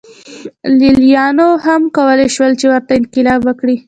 لېلیانو 0.79 1.49
هم 1.65 1.81
کولای 1.95 2.27
شول 2.35 2.51
چې 2.61 2.65
ورته 2.71 2.91
انقلاب 2.99 3.39
وکړي 3.43 3.75